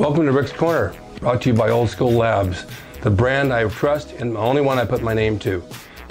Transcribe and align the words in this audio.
Welcome 0.00 0.24
to 0.24 0.32
Rick's 0.32 0.50
Corner, 0.50 0.94
brought 1.18 1.42
to 1.42 1.50
you 1.50 1.54
by 1.54 1.68
Old 1.68 1.90
School 1.90 2.12
Labs, 2.12 2.64
the 3.02 3.10
brand 3.10 3.52
I 3.52 3.68
trust 3.68 4.12
and 4.12 4.34
the 4.34 4.38
only 4.38 4.62
one 4.62 4.78
I 4.78 4.86
put 4.86 5.02
my 5.02 5.12
name 5.12 5.38
to. 5.40 5.62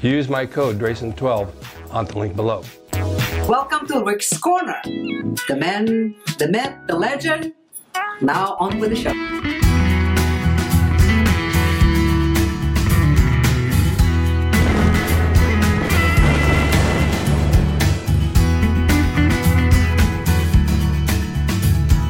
Use 0.04 0.30
my 0.30 0.46
code 0.46 0.78
DRASIN12 0.78 1.52
on 1.90 2.06
the 2.06 2.20
link 2.20 2.36
below. 2.36 2.64
Welcome 3.48 3.88
to 3.88 4.04
Rick's 4.04 4.38
Corner. 4.38 4.80
The 4.84 5.58
man, 5.58 6.14
the 6.38 6.50
myth, 6.50 6.76
the 6.86 6.96
legend. 6.96 7.54
Now 8.22 8.58
on 8.60 8.78
with 8.78 8.92
the 8.92 8.96
show. 8.96 9.59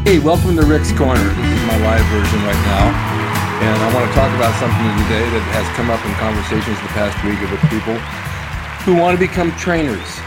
Hey, 0.09 0.17
welcome 0.17 0.55
to 0.55 0.65
Rick's 0.65 0.91
Corner. 0.91 1.21
This 1.21 1.45
is 1.53 1.67
my 1.67 1.77
live 1.85 2.03
version 2.07 2.41
right 2.41 2.65
now. 2.65 2.89
And 3.61 3.77
I 3.77 3.93
want 3.93 4.09
to 4.09 4.15
talk 4.15 4.33
about 4.33 4.57
something 4.57 5.05
today 5.05 5.21
that 5.21 5.45
has 5.53 5.77
come 5.77 5.91
up 5.91 6.03
in 6.03 6.11
conversations 6.13 6.81
the 6.81 6.87
past 6.97 7.13
week 7.23 7.39
with 7.45 7.61
people 7.69 7.93
who 8.85 8.99
want 8.99 9.15
to 9.15 9.19
become 9.19 9.51
trainers. 9.51 10.17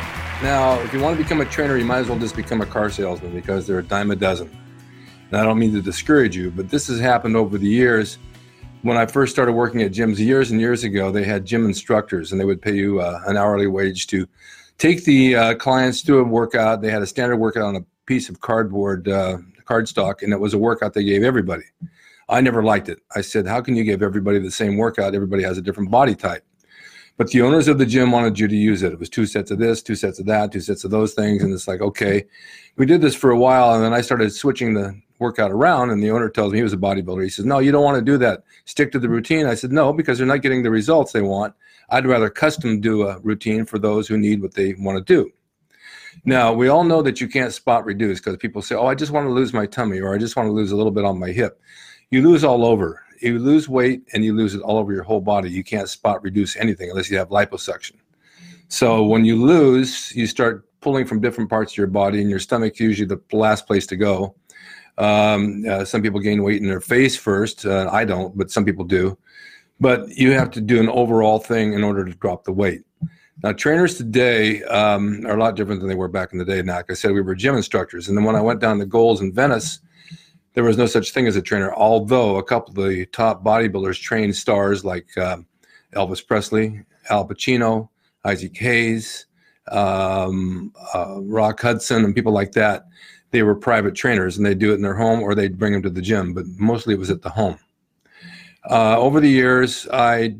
Now, 0.40 0.78
if 0.82 0.92
you 0.92 1.00
want 1.00 1.18
to 1.18 1.20
become 1.24 1.40
a 1.40 1.44
trainer, 1.44 1.76
you 1.76 1.84
might 1.84 1.98
as 1.98 2.08
well 2.08 2.16
just 2.16 2.36
become 2.36 2.60
a 2.60 2.66
car 2.66 2.90
salesman 2.90 3.34
because 3.34 3.66
they're 3.66 3.80
a 3.80 3.82
dime 3.82 4.12
a 4.12 4.14
dozen. 4.14 4.56
And 5.32 5.40
I 5.40 5.42
don't 5.42 5.58
mean 5.58 5.72
to 5.72 5.82
discourage 5.82 6.36
you, 6.36 6.52
but 6.52 6.68
this 6.68 6.86
has 6.86 7.00
happened 7.00 7.34
over 7.34 7.58
the 7.58 7.66
years. 7.66 8.18
When 8.82 8.96
I 8.96 9.06
first 9.06 9.32
started 9.32 9.54
working 9.54 9.82
at 9.82 9.90
gyms 9.90 10.18
years 10.18 10.52
and 10.52 10.60
years 10.60 10.84
ago, 10.84 11.10
they 11.10 11.24
had 11.24 11.44
gym 11.44 11.64
instructors 11.66 12.30
and 12.30 12.40
they 12.40 12.44
would 12.44 12.62
pay 12.62 12.76
you 12.76 13.00
uh, 13.00 13.20
an 13.26 13.36
hourly 13.36 13.66
wage 13.66 14.06
to 14.06 14.28
take 14.78 15.02
the 15.02 15.34
uh, 15.34 15.54
clients 15.56 16.02
through 16.02 16.20
a 16.20 16.24
workout. 16.24 16.82
They 16.82 16.90
had 16.92 17.02
a 17.02 17.06
standard 17.08 17.38
workout 17.38 17.64
on 17.64 17.74
a 17.74 17.84
piece 18.06 18.28
of 18.28 18.40
cardboard 18.40 19.08
uh, 19.08 19.38
cardstock, 19.64 20.22
and 20.22 20.32
it 20.32 20.40
was 20.40 20.54
a 20.54 20.58
workout 20.58 20.94
they 20.94 21.04
gave 21.04 21.22
everybody. 21.22 21.64
I 22.28 22.40
never 22.40 22.62
liked 22.62 22.88
it. 22.88 23.00
I 23.14 23.20
said, 23.20 23.46
How 23.46 23.60
can 23.60 23.76
you 23.76 23.84
give 23.84 24.02
everybody 24.02 24.38
the 24.38 24.50
same 24.50 24.76
workout? 24.76 25.14
Everybody 25.14 25.42
has 25.42 25.58
a 25.58 25.62
different 25.62 25.90
body 25.90 26.14
type. 26.14 26.44
But 27.18 27.30
the 27.30 27.42
owners 27.42 27.68
of 27.68 27.78
the 27.78 27.86
gym 27.86 28.10
wanted 28.10 28.38
you 28.38 28.48
to 28.48 28.56
use 28.56 28.82
it. 28.82 28.92
It 28.92 28.98
was 28.98 29.10
two 29.10 29.26
sets 29.26 29.50
of 29.50 29.58
this, 29.58 29.82
two 29.82 29.94
sets 29.94 30.18
of 30.18 30.26
that, 30.26 30.50
two 30.50 30.60
sets 30.60 30.82
of 30.84 30.90
those 30.90 31.12
things. 31.12 31.42
And 31.42 31.52
it's 31.52 31.68
like, 31.68 31.80
okay, 31.80 32.24
we 32.76 32.86
did 32.86 33.02
this 33.02 33.14
for 33.14 33.30
a 33.30 33.38
while. 33.38 33.74
And 33.74 33.84
then 33.84 33.92
I 33.92 34.00
started 34.00 34.32
switching 34.32 34.74
the 34.74 34.98
workout 35.18 35.50
around. 35.50 35.90
And 35.90 36.02
the 36.02 36.10
owner 36.10 36.30
tells 36.30 36.52
me 36.52 36.58
he 36.58 36.62
was 36.62 36.72
a 36.72 36.78
bodybuilder. 36.78 37.22
He 37.22 37.28
says, 37.28 37.44
No, 37.44 37.58
you 37.58 37.70
don't 37.70 37.84
want 37.84 37.98
to 37.98 38.04
do 38.04 38.16
that. 38.18 38.44
Stick 38.64 38.92
to 38.92 38.98
the 38.98 39.08
routine. 39.08 39.46
I 39.46 39.54
said, 39.54 39.72
No, 39.72 39.92
because 39.92 40.18
they're 40.18 40.26
not 40.26 40.42
getting 40.42 40.62
the 40.62 40.70
results 40.70 41.12
they 41.12 41.20
want. 41.20 41.54
I'd 41.90 42.06
rather 42.06 42.30
custom 42.30 42.80
do 42.80 43.06
a 43.06 43.18
routine 43.18 43.66
for 43.66 43.78
those 43.78 44.08
who 44.08 44.16
need 44.16 44.40
what 44.40 44.54
they 44.54 44.74
want 44.74 44.96
to 44.96 45.04
do. 45.04 45.30
Now, 46.24 46.52
we 46.52 46.68
all 46.68 46.84
know 46.84 47.02
that 47.02 47.20
you 47.20 47.28
can't 47.28 47.52
spot 47.52 47.84
reduce 47.84 48.20
because 48.20 48.36
people 48.36 48.62
say, 48.62 48.74
oh, 48.74 48.86
I 48.86 48.94
just 48.94 49.12
want 49.12 49.26
to 49.26 49.32
lose 49.32 49.52
my 49.52 49.66
tummy 49.66 50.00
or 50.00 50.14
I 50.14 50.18
just 50.18 50.36
want 50.36 50.46
to 50.46 50.52
lose 50.52 50.72
a 50.72 50.76
little 50.76 50.92
bit 50.92 51.04
on 51.04 51.18
my 51.18 51.30
hip. 51.30 51.60
You 52.10 52.22
lose 52.22 52.44
all 52.44 52.64
over. 52.64 53.02
You 53.20 53.38
lose 53.38 53.68
weight 53.68 54.02
and 54.12 54.24
you 54.24 54.34
lose 54.34 54.54
it 54.54 54.62
all 54.62 54.78
over 54.78 54.92
your 54.92 55.04
whole 55.04 55.20
body. 55.20 55.50
You 55.50 55.64
can't 55.64 55.88
spot 55.88 56.22
reduce 56.22 56.56
anything 56.56 56.90
unless 56.90 57.10
you 57.10 57.16
have 57.18 57.28
liposuction. 57.28 57.96
So 58.68 59.04
when 59.04 59.24
you 59.24 59.44
lose, 59.44 60.12
you 60.14 60.26
start 60.26 60.66
pulling 60.80 61.06
from 61.06 61.20
different 61.20 61.48
parts 61.48 61.72
of 61.72 61.76
your 61.76 61.86
body, 61.86 62.20
and 62.20 62.28
your 62.28 62.38
stomach 62.38 62.74
is 62.74 62.80
usually 62.80 63.06
the 63.06 63.20
last 63.36 63.66
place 63.66 63.86
to 63.86 63.96
go. 63.96 64.34
Um, 64.98 65.64
uh, 65.68 65.84
some 65.84 66.02
people 66.02 66.20
gain 66.20 66.42
weight 66.42 66.60
in 66.60 66.68
their 66.68 66.80
face 66.80 67.16
first. 67.16 67.64
Uh, 67.64 67.88
I 67.92 68.04
don't, 68.04 68.36
but 68.36 68.50
some 68.50 68.64
people 68.64 68.84
do. 68.84 69.16
But 69.80 70.08
you 70.10 70.32
have 70.32 70.50
to 70.52 70.60
do 70.60 70.80
an 70.80 70.88
overall 70.88 71.38
thing 71.38 71.72
in 71.72 71.82
order 71.82 72.04
to 72.04 72.14
drop 72.14 72.44
the 72.44 72.52
weight. 72.52 72.82
Now, 73.42 73.52
trainers 73.52 73.96
today 73.96 74.62
um, 74.64 75.26
are 75.26 75.36
a 75.36 75.40
lot 75.40 75.56
different 75.56 75.80
than 75.80 75.88
they 75.88 75.96
were 75.96 76.06
back 76.06 76.32
in 76.32 76.38
the 76.38 76.44
day. 76.44 76.62
Now, 76.62 76.76
like 76.76 76.90
I 76.90 76.94
said, 76.94 77.12
we 77.12 77.22
were 77.22 77.34
gym 77.34 77.56
instructors. 77.56 78.08
And 78.08 78.16
then 78.16 78.24
when 78.24 78.36
I 78.36 78.40
went 78.40 78.60
down 78.60 78.78
to 78.78 78.86
Gold's 78.86 79.20
in 79.20 79.32
Venice, 79.32 79.80
there 80.54 80.62
was 80.62 80.76
no 80.76 80.86
such 80.86 81.10
thing 81.10 81.26
as 81.26 81.34
a 81.34 81.42
trainer, 81.42 81.74
although 81.74 82.36
a 82.36 82.44
couple 82.44 82.70
of 82.70 82.88
the 82.88 83.06
top 83.06 83.42
bodybuilders 83.42 84.00
trained 84.00 84.36
stars 84.36 84.84
like 84.84 85.06
uh, 85.18 85.38
Elvis 85.94 86.24
Presley, 86.24 86.82
Al 87.10 87.26
Pacino, 87.26 87.88
Isaac 88.24 88.56
Hayes, 88.58 89.26
um, 89.72 90.72
uh, 90.94 91.20
Rock 91.22 91.60
Hudson, 91.60 92.04
and 92.04 92.14
people 92.14 92.32
like 92.32 92.52
that. 92.52 92.86
They 93.32 93.42
were 93.42 93.54
private 93.56 93.94
trainers 93.94 94.36
and 94.36 94.46
they'd 94.46 94.58
do 94.58 94.70
it 94.70 94.76
in 94.76 94.82
their 94.82 94.94
home 94.94 95.20
or 95.20 95.34
they'd 95.34 95.58
bring 95.58 95.72
them 95.72 95.82
to 95.82 95.90
the 95.90 96.02
gym, 96.02 96.32
but 96.34 96.44
mostly 96.58 96.94
it 96.94 97.00
was 97.00 97.10
at 97.10 97.22
the 97.22 97.30
home. 97.30 97.58
Uh, 98.70 98.96
over 98.98 99.20
the 99.20 99.28
years, 99.28 99.88
I 99.92 100.36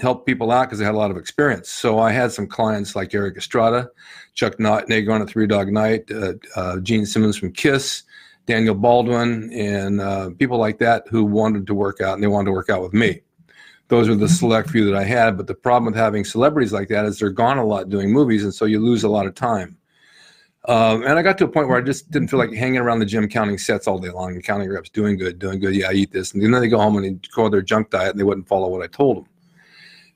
help 0.00 0.26
people 0.26 0.50
out 0.50 0.64
because 0.64 0.80
I 0.80 0.84
had 0.84 0.94
a 0.94 0.98
lot 0.98 1.10
of 1.10 1.16
experience. 1.16 1.68
So 1.68 1.98
I 1.98 2.12
had 2.12 2.32
some 2.32 2.46
clients 2.46 2.94
like 2.94 3.14
Erik 3.14 3.36
Estrada, 3.36 3.90
Chuck 4.34 4.56
Negron 4.56 5.22
at 5.22 5.28
Three 5.28 5.46
Dog 5.46 5.72
Night, 5.72 6.10
uh, 6.10 6.34
uh, 6.54 6.80
Gene 6.80 7.06
Simmons 7.06 7.36
from 7.36 7.52
Kiss, 7.52 8.02
Daniel 8.46 8.74
Baldwin, 8.74 9.50
and 9.52 10.00
uh, 10.00 10.30
people 10.38 10.58
like 10.58 10.78
that 10.78 11.04
who 11.08 11.24
wanted 11.24 11.66
to 11.66 11.74
work 11.74 12.00
out 12.00 12.14
and 12.14 12.22
they 12.22 12.28
wanted 12.28 12.46
to 12.46 12.52
work 12.52 12.70
out 12.70 12.82
with 12.82 12.92
me. 12.92 13.20
Those 13.88 14.08
are 14.08 14.16
the 14.16 14.28
select 14.28 14.70
few 14.70 14.84
that 14.84 14.96
I 14.96 15.04
had. 15.04 15.36
But 15.36 15.46
the 15.46 15.54
problem 15.54 15.86
with 15.86 15.96
having 15.96 16.24
celebrities 16.24 16.72
like 16.72 16.88
that 16.88 17.04
is 17.04 17.18
they're 17.18 17.30
gone 17.30 17.58
a 17.58 17.64
lot 17.64 17.88
doing 17.88 18.12
movies, 18.12 18.44
and 18.44 18.52
so 18.52 18.64
you 18.64 18.80
lose 18.80 19.04
a 19.04 19.08
lot 19.08 19.26
of 19.26 19.34
time. 19.34 19.76
Um, 20.68 21.04
and 21.04 21.16
I 21.16 21.22
got 21.22 21.38
to 21.38 21.44
a 21.44 21.48
point 21.48 21.68
where 21.68 21.78
I 21.78 21.80
just 21.80 22.10
didn't 22.10 22.26
feel 22.28 22.40
like 22.40 22.52
hanging 22.52 22.78
around 22.78 22.98
the 22.98 23.06
gym 23.06 23.28
counting 23.28 23.56
sets 23.56 23.86
all 23.86 23.98
day 23.98 24.10
long 24.10 24.32
and 24.32 24.42
counting 24.42 24.68
reps, 24.68 24.90
doing 24.90 25.16
good, 25.16 25.38
doing 25.38 25.60
good. 25.60 25.76
Yeah, 25.76 25.90
I 25.90 25.92
eat 25.92 26.10
this. 26.10 26.34
And 26.34 26.42
then 26.42 26.50
they 26.50 26.68
go 26.68 26.78
home 26.78 26.96
and 26.96 27.04
they 27.04 27.28
go 27.34 27.44
on 27.44 27.52
their 27.52 27.62
junk 27.62 27.90
diet 27.90 28.10
and 28.10 28.18
they 28.18 28.24
wouldn't 28.24 28.48
follow 28.48 28.68
what 28.68 28.82
I 28.82 28.88
told 28.88 29.18
them. 29.18 29.26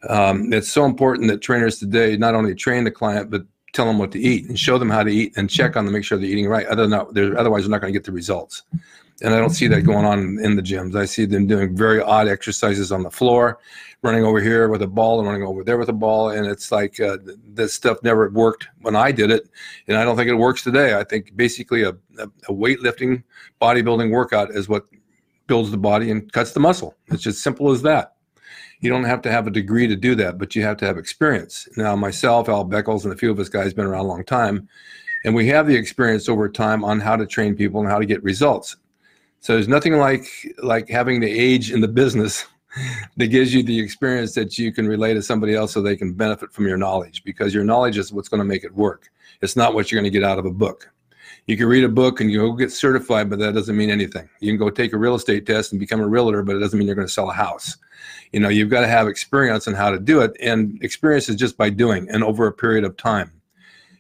Um, 0.09 0.53
it's 0.53 0.71
so 0.71 0.85
important 0.85 1.29
that 1.29 1.43
trainers 1.43 1.79
today 1.79 2.17
not 2.17 2.35
only 2.35 2.55
train 2.55 2.85
the 2.85 2.91
client 2.91 3.31
but 3.31 3.43
tell 3.73 3.87
them 3.87 3.99
what 3.99 4.11
to 4.13 4.19
eat 4.19 4.49
and 4.49 4.59
show 4.59 4.79
them 4.79 4.91
how 4.91 5.03
to 5.03 5.11
eat 5.11 5.33
and 5.37 5.49
check 5.49 5.77
on 5.77 5.85
them, 5.85 5.95
make 5.95 6.05
sure 6.05 6.19
they're 6.19 6.29
eating 6.29 6.49
right. 6.49 6.67
Other 6.67 6.83
than 6.83 6.91
that, 6.91 7.15
they're, 7.15 7.39
otherwise, 7.39 7.63
they're 7.63 7.71
not 7.71 7.81
going 7.81 7.93
to 7.93 7.99
get 7.99 8.05
the 8.05 8.13
results. 8.13 8.63
And 9.23 9.35
I 9.35 9.39
don't 9.39 9.51
see 9.51 9.67
that 9.69 9.83
going 9.83 10.07
on 10.07 10.39
in 10.43 10.57
the 10.57 10.63
gyms. 10.63 10.97
I 10.97 11.05
see 11.05 11.27
them 11.27 11.47
doing 11.47 11.77
very 11.77 12.01
odd 12.01 12.27
exercises 12.27 12.91
on 12.91 13.03
the 13.03 13.11
floor, 13.11 13.59
running 14.03 14.25
over 14.25 14.41
here 14.41 14.69
with 14.69 14.81
a 14.81 14.87
ball 14.87 15.19
and 15.19 15.29
running 15.29 15.47
over 15.47 15.63
there 15.63 15.77
with 15.77 15.91
a 15.91 15.95
ball. 15.95 16.31
And 16.31 16.47
it's 16.47 16.73
like 16.73 16.99
uh, 17.01 17.19
this 17.47 17.75
stuff 17.75 17.99
never 18.03 18.31
worked 18.31 18.69
when 18.81 18.97
I 18.97 19.13
did 19.13 19.31
it. 19.31 19.51
And 19.89 19.99
I 19.99 20.05
don't 20.05 20.17
think 20.17 20.31
it 20.31 20.35
works 20.35 20.65
today. 20.65 20.95
I 20.95 21.05
think 21.05 21.37
basically 21.37 21.83
a, 21.83 21.91
a, 21.91 22.29
a 22.49 22.53
weightlifting, 22.53 23.23
bodybuilding 23.61 24.11
workout 24.11 24.53
is 24.53 24.71
what 24.71 24.87
builds 25.47 25.71
the 25.71 25.77
body 25.77 26.11
and 26.11 26.33
cuts 26.33 26.53
the 26.53 26.61
muscle. 26.61 26.97
It's 27.09 27.23
just 27.23 27.43
simple 27.43 27.71
as 27.71 27.83
that. 27.83 28.15
You 28.81 28.89
don't 28.89 29.05
have 29.05 29.21
to 29.23 29.31
have 29.31 29.47
a 29.47 29.51
degree 29.51 29.87
to 29.87 29.97
do 29.97 30.15
that, 30.17 30.39
but 30.39 30.57
you 30.57 30.63
have 30.63 30.79
to 30.79 30.87
have 30.87 30.97
experience. 30.97 31.69
Now, 31.77 31.95
myself, 31.97 32.49
Al 32.49 32.65
Beckles, 32.65 33.05
and 33.05 33.13
a 33.13 33.17
few 33.17 33.31
of 33.31 33.39
us 33.39 33.51
guys 33.51 33.75
been 33.75 33.85
around 33.85 34.05
a 34.05 34.09
long 34.09 34.25
time, 34.25 34.69
and 35.25 35.35
we 35.35 35.47
have 35.49 35.67
the 35.67 35.77
experience 35.77 36.29
over 36.29 36.49
time 36.49 36.83
on 36.83 36.99
how 36.99 37.17
to 37.17 37.27
train 37.27 37.55
people 37.55 37.81
and 37.81 37.91
how 37.91 37.99
to 37.99 38.07
get 38.07 38.23
results. 38.23 38.77
So 39.41 39.55
there's 39.55 39.69
nothing 39.69 39.97
like 39.97 40.27
like 40.63 40.89
having 40.89 41.21
the 41.21 41.31
age 41.31 41.73
in 41.73 41.81
the 41.81 41.89
business 41.89 42.47
that 43.17 43.27
gives 43.29 43.53
you 43.53 43.63
the 43.63 43.79
experience 43.79 44.35
that 44.35 44.59
you 44.59 44.73
can 44.73 44.87
relay 44.87 45.13
to 45.13 45.23
somebody 45.23 45.55
else 45.55 45.73
so 45.73 45.83
they 45.83 45.97
can 45.97 46.15
benefit 46.15 46.53
from 46.53 46.67
your 46.67 46.77
knowledge 46.77 47.23
because 47.25 47.55
your 47.55 47.65
knowledge 47.65 47.99
is 47.99 48.13
what's 48.13 48.29
going 48.29 48.41
to 48.41 48.45
make 48.45 48.65
it 48.65 48.75
work. 48.75 49.11
It's 49.43 49.57
not 49.57 49.75
what 49.75 49.91
you're 49.91 50.01
going 50.01 50.11
to 50.11 50.19
get 50.19 50.27
out 50.27 50.39
of 50.39 50.47
a 50.47 50.51
book. 50.51 50.91
You 51.47 51.57
can 51.57 51.67
read 51.67 51.85
a 51.85 51.89
book 51.89 52.21
and 52.21 52.31
you 52.31 52.39
go 52.39 52.53
get 52.53 52.71
certified, 52.71 53.29
but 53.29 53.39
that 53.41 53.55
doesn't 53.55 53.77
mean 53.77 53.91
anything. 53.91 54.29
You 54.41 54.53
can 54.53 54.59
go 54.59 54.71
take 54.71 54.93
a 54.93 54.99
real 54.99 55.15
estate 55.15 55.47
test 55.47 55.73
and 55.73 55.81
become 55.81 56.01
a 56.01 56.07
realtor, 56.07 56.43
but 56.43 56.57
it 56.57 56.61
doesn't 56.61 56.79
mean 56.79 56.87
you're 56.87 56.95
going 56.95 57.09
to 57.09 57.13
sell 57.13 57.31
a 57.31 57.35
house 57.35 57.77
you 58.33 58.41
know 58.41 58.49
you've 58.49 58.71
got 58.71 58.81
to 58.81 58.89
have 58.89 59.09
experience 59.09 59.67
on 59.67 59.75
how 59.75 59.91
to 59.91 59.99
do 59.99 60.21
it 60.21 60.37
and 60.41 60.83
experience 60.83 61.29
is 61.29 61.37
just 61.37 61.57
by 61.57 61.71
doing 61.71 62.09
and 62.11 62.23
over 62.25 62.47
a 62.47 62.53
period 62.53 62.85
of 62.85 62.97
time. 62.97 63.33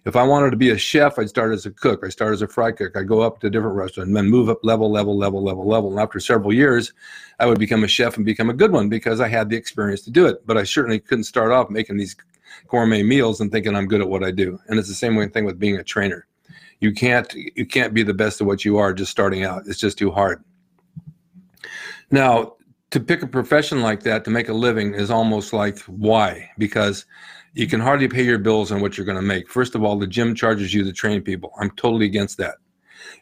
If 0.07 0.17
i 0.17 0.23
wanted 0.23 0.51
to 0.51 0.57
be 0.57 0.71
a 0.71 0.79
chef 0.79 1.19
i'd 1.19 1.29
start 1.29 1.53
as 1.53 1.67
a 1.67 1.71
cook 1.71 2.03
i 2.05 2.09
start 2.09 2.33
as 2.33 2.41
a 2.41 2.49
fry 2.49 2.73
cook 2.73 2.97
i 2.97 3.03
go 3.03 3.21
up 3.21 3.39
to 3.41 3.51
different 3.51 3.77
restaurants 3.77 4.09
and 4.09 4.17
then 4.17 4.31
move 4.31 4.49
up 4.49 4.59
level 4.63 4.91
level 4.91 5.17
level 5.17 5.43
level 5.43 5.69
level 5.69 5.91
and 5.91 6.01
after 6.01 6.19
several 6.19 6.55
years 6.55 6.95
i 7.39 7.45
would 7.45 7.59
become 7.59 7.85
a 7.85 7.89
chef 7.89 8.17
and 8.17 8.25
become 8.25 8.49
a 8.49 8.55
good 8.55 8.73
one 8.73 8.89
because 8.89 9.21
i 9.21 9.29
had 9.29 9.51
the 9.51 9.57
experience 9.57 10.01
to 10.01 10.11
do 10.11 10.27
it 10.27 10.45
but 10.47 10.57
i 10.57 10.65
certainly 10.65 10.99
couldn't 10.99 11.25
start 11.25 11.53
off 11.53 11.69
making 11.69 11.99
these 11.99 12.17
gourmet 12.69 13.03
meals 13.03 13.43
and 13.43 13.53
thinking 13.53 13.77
i'm 13.77 13.87
good 13.87 14.01
at 14.01 14.09
what 14.09 14.25
i 14.25 14.31
do 14.31 14.59
and 14.69 14.79
it's 14.79 14.89
the 14.89 14.95
same 14.95 15.31
thing 15.31 15.45
with 15.45 15.59
being 15.59 15.77
a 15.77 15.85
trainer. 15.85 16.27
You 16.81 16.93
can't 16.93 17.33
you 17.35 17.67
can't 17.67 17.93
be 17.93 18.03
the 18.03 18.15
best 18.15 18.41
at 18.41 18.47
what 18.47 18.65
you 18.65 18.79
are 18.79 18.95
just 18.95 19.11
starting 19.11 19.45
out 19.45 19.67
it's 19.67 19.79
just 19.79 19.99
too 19.99 20.11
hard. 20.11 20.43
Now 22.11 22.55
to 22.91 23.01
pick 23.01 23.23
a 23.23 23.27
profession 23.27 23.83
like 23.83 24.03
that 24.03 24.25
to 24.25 24.31
make 24.31 24.49
a 24.49 24.53
living 24.53 24.95
is 24.95 25.11
almost 25.11 25.53
like 25.53 25.79
why? 25.81 26.51
Because 26.59 27.07
you 27.55 27.67
can 27.67 27.81
hardly 27.81 28.09
pay 28.09 28.25
your 28.25 28.39
bills 28.39 28.73
on 28.73 28.81
what 28.81 28.97
you're 28.97 29.07
going 29.07 29.17
to 29.17 29.23
make. 29.23 29.49
First 29.49 29.75
of 29.75 29.85
all, 29.85 29.99
the 29.99 30.07
gym 30.07 30.35
charges 30.35 30.75
you 30.75 30.85
to 30.85 30.93
train 30.93 31.23
people. 31.23 31.53
I'm 31.59 31.71
totally 31.73 32.07
against 32.07 32.37
that. 32.39 32.57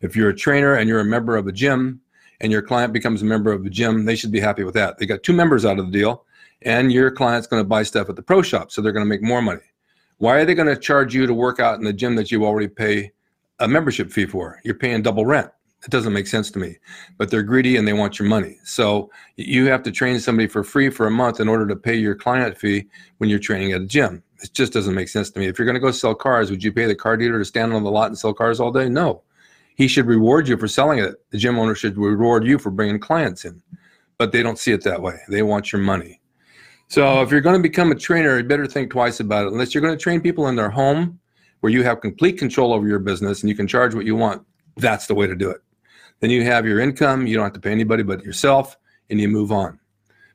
If 0.01 0.17
you're 0.17 0.31
a 0.31 0.37
trainer 0.37 0.75
and 0.75 0.89
you're 0.89 1.01
a 1.01 1.05
member 1.05 1.37
of 1.37 1.47
a 1.47 1.53
gym 1.53 2.01
and 2.41 2.51
your 2.51 2.63
client 2.63 2.93
becomes 2.93 3.23
a 3.23 3.27
member 3.27 3.53
of 3.53 3.65
the 3.65 3.71
gym, 3.71 4.05
they 4.05 4.17
should 4.17 4.33
be 4.33 4.41
happy 4.41 4.65
with 4.65 4.75
that. 4.75 4.99
They 4.99 5.07
got 5.07 5.23
two 5.23 5.33
members 5.33 5.65
out 5.65 5.79
of 5.79 5.87
the 5.87 5.93
deal 5.93 6.25
and 6.63 6.91
your 6.91 7.11
client's 7.11 7.47
going 7.47 7.63
to 7.63 7.69
buy 7.69 7.83
stuff 7.83 8.09
at 8.09 8.17
the 8.17 8.23
pro 8.23 8.43
shop, 8.43 8.73
so 8.73 8.83
they're 8.83 8.93
going 8.93 9.05
to 9.05 9.09
make 9.09 9.23
more 9.23 9.43
money. 9.43 9.61
Why 10.17 10.37
are 10.39 10.45
they 10.45 10.55
going 10.55 10.69
to 10.69 10.77
charge 10.77 11.15
you 11.15 11.27
to 11.27 11.35
work 11.35 11.61
out 11.61 11.79
in 11.79 11.85
the 11.85 11.93
gym 11.93 12.17
that 12.17 12.33
you 12.33 12.45
already 12.45 12.69
pay 12.69 13.13
a 13.61 13.69
membership 13.69 14.11
fee 14.11 14.27
for? 14.27 14.61
You're 14.65 14.75
paying 14.75 15.03
double 15.03 15.25
rent 15.25 15.51
it 15.85 15.91
doesn't 15.91 16.13
make 16.13 16.27
sense 16.27 16.51
to 16.51 16.59
me 16.59 16.77
but 17.17 17.31
they're 17.31 17.43
greedy 17.43 17.77
and 17.77 17.87
they 17.87 17.93
want 17.93 18.19
your 18.19 18.29
money 18.29 18.59
so 18.65 19.11
you 19.37 19.67
have 19.67 19.83
to 19.83 19.93
train 19.93 20.19
somebody 20.19 20.49
for 20.49 20.65
free 20.65 20.91
for 20.91 21.07
a 21.07 21.11
month 21.11 21.41
in 21.41 21.49
order 21.49 21.67
to 21.67 21.77
pay 21.77 21.95
your 21.95 22.15
client 22.15 22.57
fee 22.59 22.87
when 23.19 23.31
you're 23.31 23.39
training 23.39 23.73
at 23.73 23.81
a 23.81 23.87
gym 23.87 24.23
it 24.41 24.53
just 24.55 24.73
doesn't 24.73 24.95
make 24.95 25.09
sense 25.09 25.31
to 25.31 25.39
me 25.39 25.47
if 25.47 25.59
you're 25.59 25.67
going 25.67 25.75
to 25.75 25.81
go 25.81 25.91
sell 25.91 26.15
cars 26.15 26.51
would 26.51 26.63
you 26.63 26.73
pay 26.73 26.87
the 26.87 26.95
car 26.95 27.17
dealer 27.17 27.39
to 27.39 27.45
stand 27.45 27.73
on 27.73 27.85
the 27.85 27.91
lot 27.91 28.09
and 28.09 28.19
sell 28.19 28.35
cars 28.35 28.61
all 28.61 28.73
day 28.73 28.89
no 28.89 29.23
he 29.79 29.87
should 29.87 30.07
reward 30.07 30.49
you 30.49 30.57
for 30.57 30.67
selling 30.67 30.99
it. 30.99 31.15
The 31.31 31.39
gym 31.39 31.57
owner 31.57 31.77
should 31.77 31.97
reward 31.97 32.45
you 32.45 32.59
for 32.59 32.71
bringing 32.71 32.99
clients 32.99 33.45
in, 33.45 33.63
but 34.19 34.33
they 34.33 34.43
don't 34.43 34.59
see 34.59 34.73
it 34.73 34.83
that 34.83 35.01
way. 35.01 35.21
They 35.29 35.43
want 35.43 35.73
your 35.73 35.81
money. 35.81 36.21
So 36.89 37.23
if 37.23 37.31
you're 37.31 37.41
going 37.41 37.63
to 37.63 37.63
become 37.63 37.93
a 37.93 37.95
trainer, 37.95 38.39
you 38.39 38.43
better 38.43 38.67
think 38.67 38.91
twice 38.91 39.21
about 39.21 39.47
it. 39.47 39.53
Unless 39.53 39.73
you're 39.75 39.83
going 39.83 39.97
to 39.97 40.03
train 40.03 40.21
people 40.21 40.49
in 40.49 40.57
their 40.57 40.69
home 40.69 41.21
where 41.61 41.73
you 41.73 41.85
have 41.85 42.01
complete 42.01 42.39
control 42.39 42.73
over 42.73 42.89
your 42.89 42.99
business 42.99 43.43
and 43.43 43.49
you 43.49 43.55
can 43.55 43.69
charge 43.69 43.95
what 43.95 44.05
you 44.05 44.17
want, 44.17 44.45
that's 44.77 45.07
the 45.07 45.15
way 45.15 45.29
to 45.29 45.37
do 45.37 45.49
it. 45.49 45.61
Then 46.21 46.31
you 46.31 46.45
have 46.45 46.67
your 46.67 46.81
income, 46.81 47.27
you 47.27 47.35
don't 47.35 47.45
have 47.45 47.53
to 47.55 47.61
pay 47.61 47.71
anybody 47.71 48.03
but 48.03 48.25
yourself, 48.25 48.77
and 49.11 49.21
you 49.21 49.29
move 49.29 49.53
on. 49.53 49.79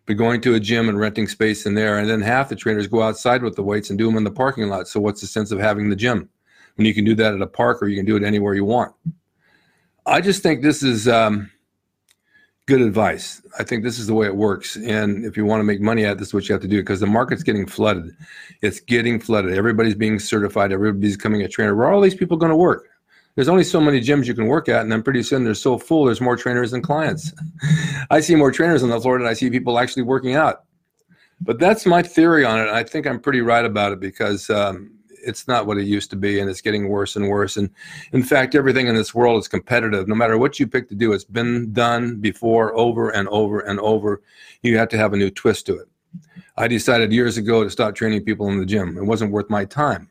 But 0.05 0.13
going 0.13 0.41
to 0.41 0.55
a 0.55 0.59
gym 0.59 0.89
and 0.89 0.99
renting 0.99 1.27
space 1.27 1.65
in 1.65 1.75
there, 1.75 1.97
and 1.97 2.09
then 2.09 2.21
half 2.21 2.49
the 2.49 2.55
trainers 2.55 2.87
go 2.87 3.01
outside 3.01 3.41
with 3.41 3.55
the 3.55 3.63
weights 3.63 3.89
and 3.89 3.97
do 3.97 4.05
them 4.05 4.17
in 4.17 4.23
the 4.23 4.31
parking 4.31 4.67
lot. 4.67 4.87
So 4.87 4.99
what's 4.99 5.21
the 5.21 5.27
sense 5.27 5.51
of 5.51 5.59
having 5.59 5.89
the 5.89 5.95
gym 5.95 6.29
when 6.75 6.85
you 6.85 6.93
can 6.93 7.05
do 7.05 7.15
that 7.15 7.33
at 7.33 7.41
a 7.41 7.47
park 7.47 7.81
or 7.81 7.87
you 7.87 7.95
can 7.95 8.05
do 8.05 8.15
it 8.15 8.23
anywhere 8.23 8.53
you 8.53 8.65
want? 8.65 8.93
I 10.05 10.19
just 10.19 10.43
think 10.43 10.61
this 10.61 10.83
is 10.83 11.07
um, 11.07 11.49
good 12.65 12.81
advice. 12.81 13.41
I 13.57 13.63
think 13.63 13.83
this 13.83 13.99
is 13.99 14.07
the 14.07 14.13
way 14.13 14.25
it 14.25 14.35
works. 14.35 14.75
And 14.75 15.25
if 15.25 15.37
you 15.37 15.45
want 15.45 15.61
to 15.61 15.63
make 15.63 15.79
money 15.79 16.05
at 16.05 16.17
this, 16.17 16.29
is 16.29 16.33
what 16.33 16.49
you 16.49 16.53
have 16.53 16.61
to 16.61 16.67
do 16.67 16.81
because 16.81 16.99
the 16.99 17.07
market's 17.07 17.43
getting 17.43 17.65
flooded. 17.65 18.15
It's 18.61 18.81
getting 18.81 19.19
flooded. 19.19 19.53
Everybody's 19.53 19.95
being 19.95 20.19
certified. 20.19 20.71
Everybody's 20.71 21.15
becoming 21.15 21.41
a 21.41 21.47
trainer. 21.47 21.75
Where 21.75 21.87
are 21.87 21.93
all 21.93 22.01
these 22.01 22.15
people 22.15 22.37
going 22.37 22.51
to 22.51 22.55
work? 22.57 22.89
There's 23.35 23.49
only 23.49 23.63
so 23.63 23.81
many 23.81 23.99
gyms 23.99 24.27
you 24.27 24.35
can 24.35 24.47
work 24.47 24.69
at, 24.69 24.81
and 24.81 24.91
then 24.91 25.01
pretty 25.01 25.23
soon 25.23 25.43
they're 25.43 25.55
so 25.55 25.77
full. 25.77 26.05
There's 26.05 26.21
more 26.21 26.37
trainers 26.37 26.71
than 26.71 26.81
clients. 26.81 27.33
I 28.11 28.19
see 28.19 28.35
more 28.35 28.51
trainers 28.51 28.83
on 28.83 28.89
the 28.89 28.99
floor 29.01 29.17
than 29.17 29.27
I 29.27 29.33
see 29.33 29.49
people 29.49 29.79
actually 29.79 30.03
working 30.03 30.35
out. 30.35 30.65
But 31.41 31.59
that's 31.59 31.85
my 31.85 32.03
theory 32.03 32.45
on 32.45 32.59
it. 32.59 32.69
I 32.69 32.83
think 32.83 33.07
I'm 33.07 33.19
pretty 33.19 33.41
right 33.41 33.65
about 33.65 33.91
it 33.91 33.99
because 33.99 34.49
um, 34.49 34.91
it's 35.23 35.47
not 35.47 35.65
what 35.65 35.77
it 35.77 35.85
used 35.85 36.09
to 36.11 36.15
be 36.15 36.39
and 36.39 36.49
it's 36.49 36.61
getting 36.61 36.89
worse 36.89 37.15
and 37.15 37.29
worse 37.29 37.57
and 37.57 37.69
in 38.11 38.21
fact 38.21 38.55
everything 38.55 38.87
in 38.87 38.95
this 38.95 39.15
world 39.15 39.39
is 39.39 39.47
competitive 39.47 40.07
no 40.07 40.15
matter 40.15 40.37
what 40.37 40.59
you 40.59 40.67
pick 40.67 40.89
to 40.89 40.95
do 40.95 41.13
it's 41.13 41.23
been 41.23 41.71
done 41.73 42.17
before 42.19 42.75
over 42.75 43.09
and 43.09 43.27
over 43.29 43.61
and 43.61 43.79
over 43.79 44.21
you 44.61 44.77
have 44.77 44.89
to 44.89 44.97
have 44.97 45.13
a 45.13 45.17
new 45.17 45.29
twist 45.29 45.65
to 45.65 45.77
it 45.77 45.87
i 46.57 46.67
decided 46.67 47.11
years 47.11 47.37
ago 47.37 47.63
to 47.63 47.69
stop 47.69 47.95
training 47.95 48.23
people 48.23 48.49
in 48.49 48.59
the 48.59 48.65
gym 48.65 48.97
it 48.97 49.05
wasn't 49.05 49.31
worth 49.31 49.49
my 49.49 49.65
time 49.65 50.09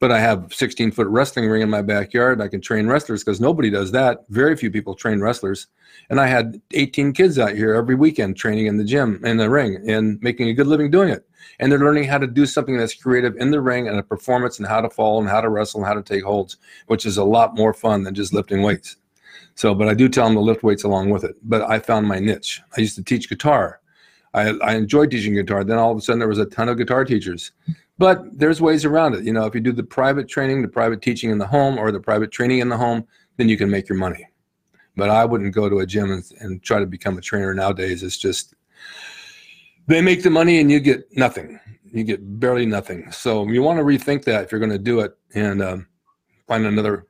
but 0.00 0.12
I 0.12 0.20
have 0.20 0.52
16 0.54 0.92
foot 0.92 1.08
wrestling 1.08 1.48
ring 1.48 1.62
in 1.62 1.70
my 1.70 1.82
backyard. 1.82 2.40
I 2.40 2.48
can 2.48 2.60
train 2.60 2.86
wrestlers 2.86 3.24
because 3.24 3.40
nobody 3.40 3.68
does 3.70 3.90
that. 3.92 4.24
Very 4.28 4.56
few 4.56 4.70
people 4.70 4.94
train 4.94 5.20
wrestlers. 5.20 5.66
And 6.10 6.20
I 6.20 6.26
had 6.26 6.60
18 6.72 7.12
kids 7.12 7.38
out 7.38 7.54
here 7.54 7.74
every 7.74 7.94
weekend 7.94 8.36
training 8.36 8.66
in 8.66 8.76
the 8.76 8.84
gym, 8.84 9.20
in 9.24 9.36
the 9.36 9.50
ring, 9.50 9.82
and 9.88 10.20
making 10.22 10.48
a 10.48 10.54
good 10.54 10.66
living 10.66 10.90
doing 10.90 11.08
it. 11.08 11.26
And 11.58 11.70
they're 11.70 11.78
learning 11.78 12.04
how 12.04 12.18
to 12.18 12.26
do 12.26 12.46
something 12.46 12.76
that's 12.76 12.94
creative 12.94 13.36
in 13.36 13.50
the 13.50 13.60
ring 13.60 13.88
and 13.88 13.98
a 13.98 14.02
performance 14.02 14.58
and 14.58 14.68
how 14.68 14.80
to 14.80 14.88
fall 14.88 15.18
and 15.18 15.28
how 15.28 15.40
to 15.40 15.48
wrestle 15.48 15.80
and 15.80 15.88
how 15.88 15.94
to 15.94 16.02
take 16.02 16.22
holds, 16.22 16.56
which 16.86 17.04
is 17.04 17.16
a 17.16 17.24
lot 17.24 17.56
more 17.56 17.74
fun 17.74 18.04
than 18.04 18.14
just 18.14 18.32
lifting 18.32 18.62
weights. 18.62 18.96
So, 19.56 19.74
but 19.74 19.88
I 19.88 19.94
do 19.94 20.08
tell 20.08 20.26
them 20.26 20.34
to 20.34 20.40
lift 20.40 20.62
weights 20.62 20.84
along 20.84 21.10
with 21.10 21.24
it. 21.24 21.34
But 21.42 21.62
I 21.62 21.80
found 21.80 22.06
my 22.06 22.20
niche. 22.20 22.62
I 22.76 22.80
used 22.80 22.94
to 22.96 23.02
teach 23.02 23.28
guitar. 23.28 23.80
I, 24.32 24.50
I 24.62 24.76
enjoyed 24.76 25.10
teaching 25.10 25.34
guitar. 25.34 25.64
Then 25.64 25.78
all 25.78 25.90
of 25.90 25.98
a 25.98 26.00
sudden 26.00 26.20
there 26.20 26.28
was 26.28 26.38
a 26.38 26.46
ton 26.46 26.68
of 26.68 26.78
guitar 26.78 27.04
teachers. 27.04 27.50
But 27.98 28.38
there's 28.38 28.60
ways 28.60 28.84
around 28.84 29.14
it. 29.14 29.24
You 29.24 29.32
know, 29.32 29.46
if 29.46 29.54
you 29.54 29.60
do 29.60 29.72
the 29.72 29.82
private 29.82 30.28
training, 30.28 30.62
the 30.62 30.68
private 30.68 31.02
teaching 31.02 31.30
in 31.30 31.38
the 31.38 31.46
home, 31.46 31.78
or 31.78 31.90
the 31.90 32.00
private 32.00 32.30
training 32.30 32.60
in 32.60 32.68
the 32.68 32.76
home, 32.76 33.06
then 33.36 33.48
you 33.48 33.56
can 33.56 33.70
make 33.70 33.88
your 33.88 33.98
money. 33.98 34.26
But 34.96 35.10
I 35.10 35.24
wouldn't 35.24 35.54
go 35.54 35.68
to 35.68 35.80
a 35.80 35.86
gym 35.86 36.12
and, 36.12 36.24
and 36.40 36.62
try 36.62 36.78
to 36.80 36.86
become 36.86 37.18
a 37.18 37.20
trainer 37.20 37.54
nowadays. 37.54 38.02
It's 38.02 38.16
just 38.16 38.54
they 39.86 40.00
make 40.00 40.22
the 40.22 40.30
money 40.30 40.60
and 40.60 40.70
you 40.70 40.80
get 40.80 41.04
nothing. 41.16 41.58
You 41.84 42.04
get 42.04 42.40
barely 42.40 42.66
nothing. 42.66 43.10
So 43.10 43.48
you 43.48 43.62
want 43.62 43.78
to 43.78 43.84
rethink 43.84 44.24
that 44.24 44.44
if 44.44 44.52
you're 44.52 44.58
going 44.60 44.72
to 44.72 44.78
do 44.78 45.00
it 45.00 45.16
and 45.34 45.62
um, 45.62 45.88
find 46.46 46.66
another 46.66 47.06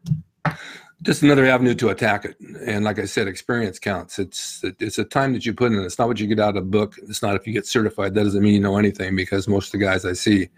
just 1.03 1.23
another 1.23 1.47
avenue 1.47 1.75
to 1.75 1.91
attack 1.91 2.25
it. 2.25 2.39
And 2.41 2.85
like 2.85 2.99
I 2.99 3.05
said, 3.05 3.29
experience 3.29 3.79
counts. 3.79 4.19
It's 4.19 4.65
it's 4.81 4.99
a 4.99 5.05
time 5.05 5.33
that 5.33 5.47
you 5.47 5.55
put 5.55 5.73
in. 5.73 5.79
It's 5.79 5.99
not 5.99 6.09
what 6.09 6.19
you 6.19 6.27
get 6.27 6.41
out 6.41 6.57
of 6.57 6.65
a 6.65 6.67
book. 6.67 6.97
It's 7.09 7.23
not 7.23 7.37
if 7.37 7.47
you 7.47 7.53
get 7.53 7.67
certified. 7.67 8.15
That 8.15 8.25
doesn't 8.25 8.43
mean 8.43 8.55
you 8.55 8.61
know 8.61 8.77
anything 8.77 9.15
because 9.15 9.47
most 9.49 9.67
of 9.67 9.73
the 9.73 9.85
guys 9.85 10.05
I 10.05 10.13
see, 10.13 10.49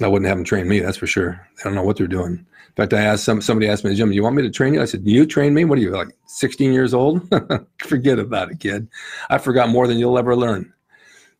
I 0.00 0.08
wouldn't 0.08 0.28
have 0.28 0.36
them 0.36 0.44
train 0.44 0.68
me. 0.68 0.80
That's 0.80 0.98
for 0.98 1.06
sure. 1.06 1.46
They 1.56 1.64
don't 1.64 1.74
know 1.74 1.82
what 1.82 1.96
they're 1.96 2.06
doing. 2.06 2.32
In 2.32 2.74
fact, 2.76 2.92
I 2.92 3.02
asked 3.02 3.24
some 3.24 3.40
somebody 3.40 3.68
asked 3.68 3.84
me 3.84 3.94
"Do 3.94 4.10
you 4.10 4.22
want 4.22 4.36
me 4.36 4.42
to 4.42 4.50
train 4.50 4.74
you?" 4.74 4.82
I 4.82 4.86
said, 4.86 5.06
you 5.06 5.24
train 5.26 5.54
me? 5.54 5.64
What 5.64 5.78
are 5.78 5.82
you 5.82 5.90
like, 5.90 6.08
16 6.26 6.72
years 6.72 6.92
old? 6.92 7.26
Forget 7.78 8.18
about 8.18 8.50
it, 8.50 8.60
kid. 8.60 8.88
I 9.30 9.38
forgot 9.38 9.68
more 9.68 9.86
than 9.86 9.98
you'll 9.98 10.18
ever 10.18 10.36
learn." 10.36 10.72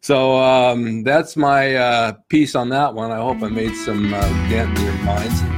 So 0.00 0.36
um, 0.36 1.02
that's 1.02 1.34
my 1.34 1.74
uh, 1.74 2.12
piece 2.28 2.54
on 2.54 2.68
that 2.68 2.94
one. 2.94 3.10
I 3.10 3.16
hope 3.16 3.42
I 3.42 3.48
made 3.48 3.74
some 3.74 4.12
uh, 4.12 4.20
dent 4.48 4.78
in 4.78 4.84
your 4.84 4.94
minds 4.98 5.53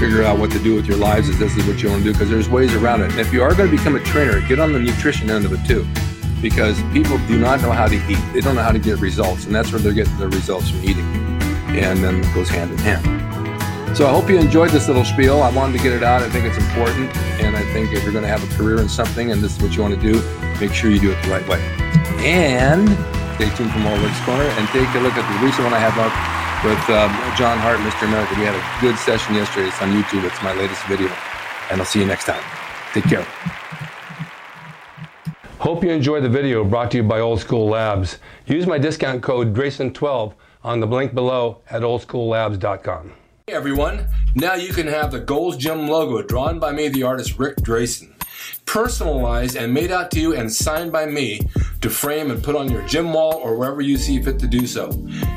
figure 0.00 0.22
out 0.22 0.38
what 0.38 0.50
to 0.50 0.58
do 0.58 0.74
with 0.74 0.86
your 0.86 0.96
lives 0.96 1.28
if 1.28 1.38
this 1.38 1.54
is 1.58 1.66
what 1.66 1.82
you 1.82 1.90
want 1.90 2.02
to 2.02 2.08
do 2.08 2.12
because 2.14 2.30
there's 2.30 2.48
ways 2.48 2.74
around 2.74 3.02
it. 3.02 3.10
And 3.10 3.20
if 3.20 3.34
you 3.34 3.42
are 3.42 3.54
going 3.54 3.70
to 3.70 3.76
become 3.76 3.96
a 3.96 4.00
trainer, 4.00 4.40
get 4.48 4.58
on 4.58 4.72
the 4.72 4.80
nutrition 4.80 5.28
end 5.28 5.44
of 5.44 5.52
it 5.52 5.62
too 5.66 5.86
because 6.40 6.82
people 6.90 7.18
do 7.28 7.38
not 7.38 7.60
know 7.60 7.70
how 7.70 7.86
to 7.86 7.96
eat. 8.10 8.18
They 8.32 8.40
don't 8.40 8.56
know 8.56 8.62
how 8.62 8.72
to 8.72 8.78
get 8.78 8.98
results, 8.98 9.44
and 9.44 9.54
that's 9.54 9.70
where 9.70 9.78
they're 9.78 9.92
getting 9.92 10.16
their 10.16 10.30
results 10.30 10.70
from 10.70 10.82
eating. 10.82 11.04
And 11.76 12.02
then 12.02 12.24
it 12.24 12.34
goes 12.34 12.48
hand 12.48 12.70
in 12.70 12.78
hand. 12.78 13.94
So 13.94 14.06
I 14.06 14.10
hope 14.10 14.30
you 14.30 14.38
enjoyed 14.38 14.70
this 14.70 14.88
little 14.88 15.04
spiel. 15.04 15.42
I 15.42 15.50
wanted 15.50 15.76
to 15.76 15.82
get 15.82 15.92
it 15.92 16.02
out. 16.02 16.22
I 16.22 16.30
think 16.30 16.46
it's 16.46 16.56
important. 16.56 17.14
And 17.42 17.54
I 17.54 17.62
think 17.74 17.92
if 17.92 18.02
you're 18.02 18.12
going 18.12 18.24
to 18.24 18.30
have 18.30 18.42
a 18.42 18.56
career 18.56 18.80
in 18.80 18.88
something 18.88 19.32
and 19.32 19.42
this 19.42 19.54
is 19.54 19.62
what 19.62 19.76
you 19.76 19.82
want 19.82 19.94
to 19.94 20.00
do, 20.00 20.22
make 20.60 20.72
sure 20.72 20.90
you 20.90 20.98
do 20.98 21.12
it 21.12 21.22
the 21.22 21.28
right 21.28 21.46
way. 21.46 21.60
And 22.24 22.88
stay 23.34 23.54
tuned 23.54 23.70
for 23.70 23.80
more 23.80 23.98
Rick's 23.98 24.20
Corner 24.20 24.44
and 24.44 24.66
take 24.68 24.88
a 24.94 25.00
look 25.00 25.12
at 25.12 25.28
the 25.28 25.44
recent 25.44 25.64
one 25.64 25.74
I 25.74 25.78
have 25.78 25.98
up 25.98 26.39
with 26.64 26.90
um, 26.90 27.10
John 27.36 27.58
Hart, 27.58 27.78
Mr. 27.78 28.06
America. 28.06 28.34
We 28.38 28.44
had 28.44 28.54
a 28.54 28.80
good 28.80 28.98
session 28.98 29.34
yesterday. 29.34 29.68
It's 29.68 29.80
on 29.80 29.90
YouTube. 29.90 30.24
It's 30.24 30.42
my 30.42 30.52
latest 30.52 30.82
video. 30.84 31.08
And 31.70 31.80
I'll 31.80 31.86
see 31.86 32.00
you 32.00 32.06
next 32.06 32.24
time. 32.24 32.42
Take 32.92 33.04
care. 33.04 33.26
Hope 35.58 35.84
you 35.84 35.90
enjoyed 35.90 36.22
the 36.22 36.28
video 36.28 36.64
brought 36.64 36.90
to 36.90 36.98
you 36.98 37.02
by 37.02 37.20
Old 37.20 37.40
School 37.40 37.66
Labs. 37.66 38.18
Use 38.46 38.66
my 38.66 38.78
discount 38.78 39.22
code 39.22 39.54
Drasin12 39.54 40.34
on 40.62 40.80
the 40.80 40.86
link 40.86 41.14
below 41.14 41.62
at 41.70 41.82
oldschoollabs.com. 41.82 43.12
Hey 43.46 43.54
everyone, 43.54 44.06
now 44.34 44.54
you 44.54 44.72
can 44.72 44.86
have 44.86 45.10
the 45.10 45.18
Gold's 45.18 45.56
Gym 45.56 45.88
logo 45.88 46.22
drawn 46.22 46.58
by 46.58 46.72
me, 46.72 46.88
the 46.88 47.02
artist 47.02 47.38
Rick 47.38 47.56
Drasin 47.56 48.19
personalized 48.66 49.56
and 49.56 49.72
made 49.72 49.90
out 49.90 50.10
to 50.12 50.20
you 50.20 50.34
and 50.34 50.52
signed 50.52 50.92
by 50.92 51.06
me 51.06 51.40
to 51.80 51.90
frame 51.90 52.30
and 52.30 52.42
put 52.42 52.54
on 52.54 52.70
your 52.70 52.86
gym 52.86 53.12
wall 53.12 53.34
or 53.34 53.56
wherever 53.56 53.80
you 53.80 53.96
see 53.96 54.20
fit 54.22 54.38
to 54.38 54.46
do 54.46 54.66
so. 54.66 54.90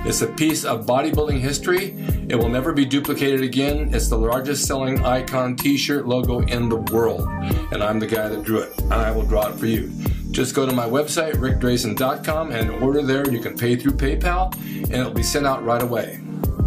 It's 0.06 0.22
a 0.22 0.28
piece 0.28 0.66
of 0.66 0.86
bodybuilding 0.86 1.40
history. 1.40 1.96
It 2.30 2.36
will 2.36 2.50
never 2.50 2.74
be 2.74 2.86
duplicated 2.86 3.42
again. 3.42 3.94
It's 3.94 4.10
the 4.10 4.18
largest 4.18 4.66
selling 4.66 5.04
icon 5.04 5.56
t 5.56 5.78
shirt 5.78 6.08
logo 6.08 6.42
in 6.42 6.70
the 6.70 6.78
world. 6.78 7.28
And 7.72 7.84
I'm 7.84 8.00
the 8.00 8.08
guy 8.08 8.28
that 8.28 8.44
drew 8.44 8.60
it, 8.60 8.80
and 8.82 8.94
I 8.94 9.12
will 9.12 9.26
draw 9.26 9.48
it 9.48 9.56
for 9.56 9.66
you. 9.66 9.92
Just 10.32 10.56
go 10.56 10.66
to 10.66 10.74
my 10.74 10.86
website, 10.86 11.34
rickdrasin.com, 11.36 12.52
and 12.52 12.72
order 12.84 13.04
there. 13.04 13.30
You 13.30 13.40
can 13.40 13.58
pay 13.58 13.76
through 13.76 13.94
PayPal, 13.94 14.54
and 14.84 14.94
it'll 14.94 15.12
be 15.12 15.24
sent 15.24 15.46
out 15.46 15.64
right 15.64 15.82
away. 15.82 16.20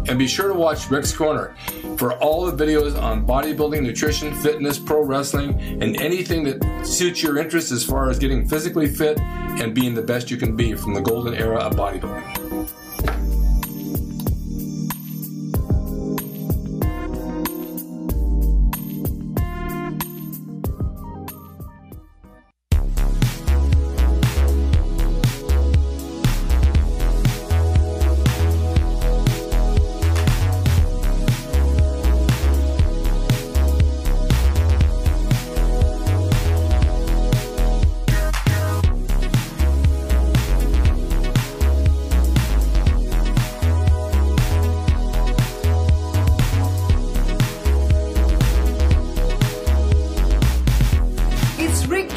And 0.09 0.19
be 0.19 0.29
sure 0.29 0.49
to 0.49 0.55
watch 0.55 0.89
Rick's 0.89 1.13
Corner 1.13 1.57
for 1.97 2.13
all 2.19 2.51
the 2.51 2.65
videos 2.65 3.01
on 3.01 3.27
bodybuilding, 3.27 3.83
nutrition, 3.83 4.35
fitness, 4.35 4.79
pro 4.79 5.03
wrestling, 5.03 5.59
and 5.83 6.01
anything 6.01 6.45
that 6.45 6.87
suits 6.87 7.23
your 7.23 7.39
interest 7.39 7.73
as 7.73 7.85
far 7.85 8.11
as 8.11 8.19
getting 8.19 8.47
physically 8.47 8.87
fit 8.87 9.19
and 9.21 9.75
being 9.75 9.95
the 9.95 10.03
best 10.03 10.31
you 10.31 10.37
can 10.37 10.55
be 10.55 10.75
from 10.75 10.95
the 10.95 11.01
golden 11.01 11.35
era 11.35 11.59
of 11.59 11.75
bodybuilding. 11.75 13.26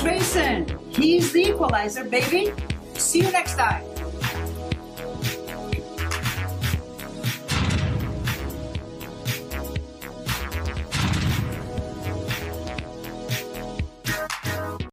Jason, 0.02 0.66
he's 0.92 1.34
the 1.34 1.50
equalizer, 1.50 2.04
baby. 2.04 2.54
See 2.94 3.20
you 3.20 3.32
next 3.32 3.56
time. 3.56 3.89